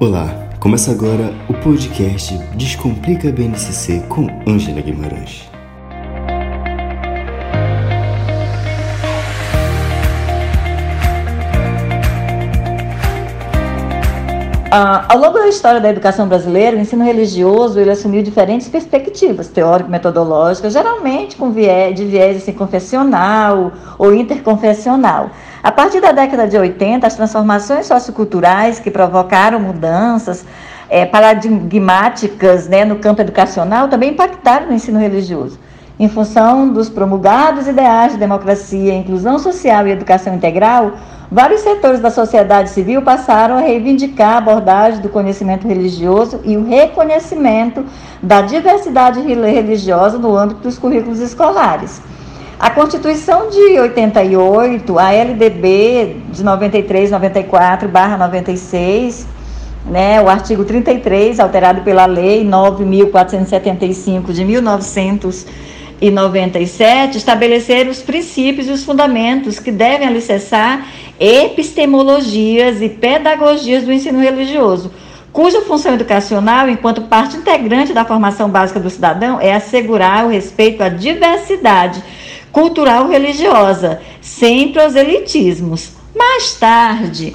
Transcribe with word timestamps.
Olá, 0.00 0.48
começa 0.60 0.92
agora 0.92 1.34
o 1.48 1.54
podcast 1.54 2.32
Descomplica 2.54 3.32
BNCC 3.32 3.98
com 4.08 4.28
Ângela 4.48 4.80
Guimarães. 4.80 5.50
Ah, 14.70 15.06
ao 15.08 15.18
longo 15.18 15.38
da 15.38 15.48
história 15.48 15.80
da 15.80 15.88
educação 15.88 16.28
brasileira, 16.28 16.76
o 16.76 16.80
ensino 16.80 17.02
religioso 17.02 17.80
ele 17.80 17.90
assumiu 17.90 18.22
diferentes 18.22 18.68
perspectivas 18.68 19.48
teórico-metodológicas, 19.48 20.74
geralmente 20.74 21.36
com 21.36 21.50
viés, 21.50 21.94
de 21.94 22.04
viés 22.04 22.36
assim, 22.36 22.52
confessional 22.52 23.72
ou 23.96 24.14
interconfessional. 24.14 25.30
A 25.62 25.72
partir 25.72 26.02
da 26.02 26.12
década 26.12 26.46
de 26.46 26.58
80, 26.58 27.06
as 27.06 27.16
transformações 27.16 27.86
socioculturais 27.86 28.78
que 28.78 28.90
provocaram 28.90 29.58
mudanças 29.58 30.44
é, 30.90 31.06
paradigmáticas 31.06 32.68
né, 32.68 32.84
no 32.84 32.96
campo 32.96 33.22
educacional 33.22 33.88
também 33.88 34.10
impactaram 34.10 34.66
no 34.66 34.74
ensino 34.74 34.98
religioso 34.98 35.58
em 35.98 36.08
função 36.08 36.68
dos 36.68 36.88
promulgados 36.88 37.66
ideais 37.66 38.12
de 38.12 38.18
democracia, 38.18 38.94
inclusão 38.94 39.38
social 39.38 39.86
e 39.86 39.90
educação 39.90 40.34
integral, 40.34 40.92
vários 41.30 41.62
setores 41.62 41.98
da 41.98 42.10
sociedade 42.10 42.70
civil 42.70 43.02
passaram 43.02 43.56
a 43.56 43.60
reivindicar 43.60 44.34
a 44.34 44.38
abordagem 44.38 45.00
do 45.00 45.08
conhecimento 45.08 45.66
religioso 45.66 46.40
e 46.44 46.56
o 46.56 46.64
reconhecimento 46.64 47.84
da 48.22 48.42
diversidade 48.42 49.20
religiosa 49.20 50.18
no 50.18 50.36
âmbito 50.36 50.60
dos 50.60 50.78
currículos 50.78 51.18
escolares. 51.18 52.00
A 52.60 52.70
Constituição 52.70 53.50
de 53.50 53.78
88, 53.78 54.98
a 54.98 55.12
LDB 55.12 56.16
de 56.30 56.44
93, 56.44 57.10
94, 57.10 57.88
barra 57.88 58.16
96, 58.16 59.26
né, 59.86 60.20
o 60.20 60.28
artigo 60.28 60.64
33, 60.64 61.40
alterado 61.40 61.82
pela 61.82 62.04
Lei 62.06 62.44
9.475 62.44 64.32
de 64.32 64.44
1900 64.44 65.46
e 66.00 66.10
97 66.10 67.18
estabeleceram 67.18 67.90
os 67.90 68.02
princípios 68.02 68.68
e 68.68 68.70
os 68.70 68.84
fundamentos 68.84 69.58
que 69.58 69.72
devem 69.72 70.06
alicerçar 70.06 70.86
epistemologias 71.18 72.80
e 72.80 72.88
pedagogias 72.88 73.84
do 73.84 73.92
ensino 73.92 74.20
religioso, 74.20 74.92
cuja 75.32 75.62
função 75.62 75.94
educacional, 75.94 76.68
enquanto 76.68 77.02
parte 77.02 77.36
integrante 77.36 77.92
da 77.92 78.04
formação 78.04 78.48
básica 78.48 78.78
do 78.78 78.90
cidadão, 78.90 79.40
é 79.40 79.52
assegurar 79.52 80.24
o 80.24 80.30
respeito 80.30 80.82
à 80.82 80.88
diversidade 80.88 82.02
cultural 82.52 83.08
religiosa, 83.08 84.00
sem 84.20 84.72
proselitismos. 84.72 85.92
Mais 86.14 86.54
tarde, 86.54 87.34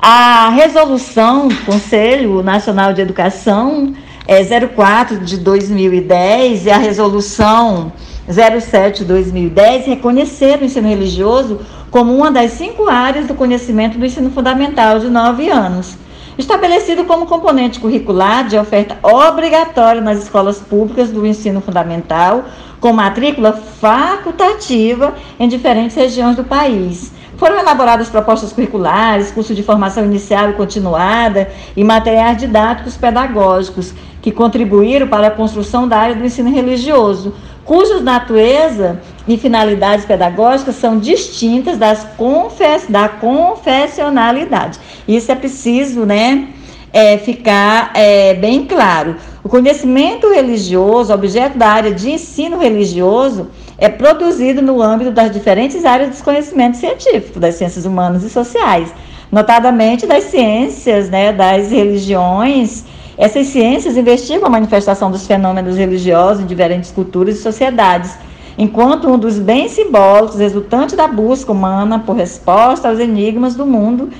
a 0.00 0.50
resolução 0.50 1.48
do 1.48 1.56
Conselho 1.64 2.42
Nacional 2.42 2.92
de 2.92 3.00
Educação 3.00 3.94
é, 4.26 4.42
04 4.44 5.18
de 5.18 5.38
2010 5.38 6.66
e 6.66 6.70
a 6.70 6.78
resolução 6.78 7.92
07 8.28 9.00
de 9.00 9.04
2010 9.04 9.86
reconheceram 9.86 10.62
o 10.62 10.64
ensino 10.64 10.88
religioso 10.88 11.60
como 11.90 12.14
uma 12.14 12.30
das 12.30 12.52
cinco 12.52 12.88
áreas 12.88 13.26
do 13.26 13.34
conhecimento 13.34 13.98
do 13.98 14.06
ensino 14.06 14.30
fundamental 14.30 14.98
de 14.98 15.08
nove 15.08 15.50
anos, 15.50 15.96
estabelecido 16.38 17.04
como 17.04 17.26
componente 17.26 17.80
curricular 17.80 18.46
de 18.46 18.56
oferta 18.56 18.96
obrigatória 19.02 20.00
nas 20.00 20.22
escolas 20.22 20.58
públicas 20.58 21.10
do 21.10 21.26
ensino 21.26 21.60
fundamental, 21.60 22.44
com 22.80 22.92
matrícula 22.92 23.52
facultativa 23.52 25.14
em 25.38 25.48
diferentes 25.48 25.96
regiões 25.96 26.36
do 26.36 26.44
país. 26.44 27.12
Foram 27.36 27.58
elaboradas 27.58 28.08
propostas 28.08 28.52
curriculares, 28.52 29.32
curso 29.32 29.52
de 29.52 29.64
formação 29.64 30.04
inicial 30.04 30.50
e 30.50 30.52
continuada 30.52 31.50
e 31.76 31.82
materiais 31.82 32.38
didáticos 32.38 32.96
pedagógicos 32.96 33.92
que 34.22 34.30
contribuíram 34.30 35.08
para 35.08 35.26
a 35.26 35.30
construção 35.30 35.88
da 35.88 35.98
área 35.98 36.14
do 36.14 36.24
ensino 36.24 36.50
religioso, 36.50 37.34
cuja 37.64 38.00
natureza 38.00 39.00
e 39.26 39.36
finalidades 39.36 40.04
pedagógicas 40.04 40.76
são 40.76 40.98
distintas 40.98 41.76
das 41.76 42.04
confess 42.16 42.86
da 42.88 43.08
confessionalidade. 43.08 44.78
Isso 45.06 45.30
é 45.30 45.34
preciso, 45.34 46.06
né? 46.06 46.48
É, 46.92 47.18
ficar 47.18 47.90
é, 47.94 48.34
bem 48.34 48.66
claro. 48.66 49.16
O 49.42 49.48
conhecimento 49.48 50.30
religioso, 50.30 51.12
objeto 51.12 51.56
da 51.56 51.68
área 51.68 51.90
de 51.90 52.10
ensino 52.10 52.58
religioso, 52.58 53.48
é 53.78 53.88
produzido 53.88 54.60
no 54.60 54.80
âmbito 54.80 55.10
das 55.10 55.32
diferentes 55.32 55.84
áreas 55.84 56.10
dos 56.10 56.20
conhecimentos 56.20 56.78
científicos, 56.78 57.40
das 57.40 57.54
ciências 57.54 57.86
humanas 57.86 58.22
e 58.22 58.30
sociais, 58.30 58.92
notadamente 59.32 60.06
das 60.06 60.24
ciências, 60.24 61.08
né, 61.08 61.32
das 61.32 61.72
religiões 61.72 62.84
essas 63.16 63.46
ciências 63.48 63.96
investigam 63.96 64.46
a 64.46 64.50
manifestação 64.50 65.10
dos 65.10 65.26
fenômenos 65.26 65.76
religiosos 65.76 66.42
em 66.42 66.46
diferentes 66.46 66.90
culturas 66.90 67.36
e 67.36 67.42
sociedades, 67.42 68.16
enquanto 68.56 69.08
um 69.08 69.18
dos 69.18 69.38
bens 69.38 69.72
simbólicos 69.72 70.38
resultante 70.38 70.96
da 70.96 71.06
busca 71.06 71.52
humana 71.52 71.98
por 71.98 72.16
resposta 72.16 72.88
aos 72.88 72.98
enigmas 72.98 73.54
do 73.54 73.66
mundo 73.66 74.10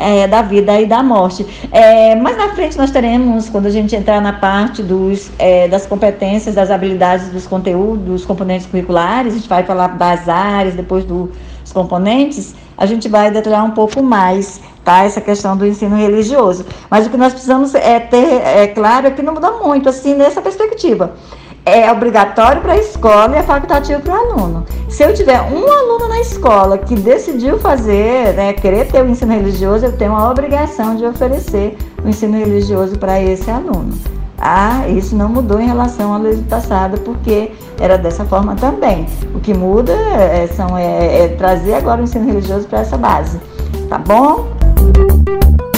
é, 0.00 0.26
da 0.26 0.40
vida 0.42 0.80
e 0.80 0.86
da 0.86 1.02
morte. 1.02 1.46
É, 1.70 2.16
mas 2.16 2.36
na 2.36 2.48
frente 2.54 2.76
nós 2.76 2.90
teremos, 2.90 3.48
quando 3.50 3.66
a 3.66 3.70
gente 3.70 3.94
entrar 3.94 4.20
na 4.20 4.32
parte 4.32 4.82
dos, 4.82 5.30
é, 5.38 5.68
das 5.68 5.86
competências, 5.86 6.54
das 6.54 6.70
habilidades, 6.70 7.28
dos 7.28 7.46
conteúdos, 7.46 8.04
dos 8.04 8.24
componentes 8.24 8.66
curriculares, 8.66 9.34
a 9.34 9.36
gente 9.36 9.48
vai 9.48 9.62
falar 9.62 9.88
das 9.88 10.28
áreas, 10.28 10.74
depois 10.74 11.04
dos 11.04 11.28
componentes, 11.72 12.54
a 12.76 12.86
gente 12.86 13.08
vai 13.08 13.30
detalhar 13.30 13.64
um 13.64 13.72
pouco 13.72 14.02
mais 14.02 14.60
tá? 14.84 15.04
Essa 15.04 15.20
questão 15.20 15.56
do 15.56 15.66
ensino 15.66 15.96
religioso. 15.96 16.64
Mas 16.90 17.06
o 17.06 17.10
que 17.10 17.16
nós 17.16 17.32
precisamos 17.32 17.74
é 17.74 18.00
ter 18.00 18.42
é 18.44 18.66
claro 18.68 19.06
é 19.06 19.10
que 19.10 19.22
não 19.22 19.34
muda 19.34 19.50
muito 19.52 19.88
assim 19.88 20.14
nessa 20.14 20.40
perspectiva. 20.40 21.12
É 21.64 21.92
obrigatório 21.92 22.62
para 22.62 22.72
a 22.72 22.78
escola 22.78 23.36
e 23.36 23.38
é 23.38 23.42
facultativo 23.42 24.00
para 24.00 24.14
o 24.14 24.16
aluno. 24.16 24.66
Se 24.88 25.02
eu 25.02 25.12
tiver 25.12 25.40
um 25.42 25.70
aluno 25.70 26.08
na 26.08 26.20
escola 26.20 26.78
que 26.78 26.94
decidiu 26.94 27.58
fazer, 27.58 28.34
né, 28.34 28.54
querer 28.54 28.86
ter 28.90 29.04
o 29.04 29.08
ensino 29.08 29.32
religioso, 29.32 29.84
eu 29.84 29.96
tenho 29.96 30.16
a 30.16 30.30
obrigação 30.30 30.96
de 30.96 31.04
oferecer 31.04 31.76
o 32.02 32.08
ensino 32.08 32.38
religioso 32.38 32.98
para 32.98 33.20
esse 33.20 33.50
aluno. 33.50 33.92
Ah, 34.38 34.88
isso 34.88 35.14
não 35.14 35.28
mudou 35.28 35.60
em 35.60 35.66
relação 35.66 36.14
à 36.14 36.18
lei 36.18 36.42
passada, 36.48 36.96
porque 36.96 37.52
era 37.78 37.98
dessa 37.98 38.24
forma 38.24 38.56
também. 38.56 39.06
O 39.34 39.40
que 39.40 39.52
muda 39.52 39.92
é, 39.92 40.46
são, 40.46 40.78
é, 40.78 41.24
é 41.24 41.28
trazer 41.28 41.74
agora 41.74 42.00
o 42.00 42.04
ensino 42.04 42.24
religioso 42.24 42.66
para 42.66 42.80
essa 42.80 42.96
base. 42.96 43.38
Tá 43.90 43.98
bom? 43.98 44.59
thank 44.80 45.60
you 45.60 45.69